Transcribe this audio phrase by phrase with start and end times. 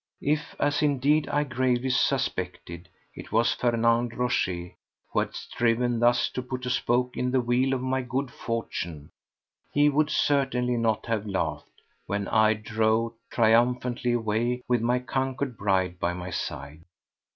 [0.23, 4.71] If, as indeed I gravely suspected, it was Fernand Rochez
[5.13, 9.11] who had striven thus to put a spoke in the wheel of my good fortune,
[9.71, 15.99] he would certainly not have laughed when I drove triumphantly away with my conquered bride
[15.99, 16.81] by my side.